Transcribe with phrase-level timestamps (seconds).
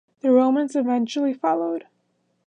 [0.21, 1.85] The Romans eventually followed.